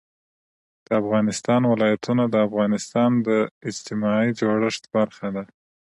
د 0.85 0.87
افغانستان 1.01 1.61
ولايتونه 1.73 2.23
د 2.29 2.35
افغانستان 2.47 3.11
د 3.27 3.29
اجتماعي 3.69 4.29
جوړښت 4.39 4.83
برخه 4.95 5.27
ده. 5.35 5.43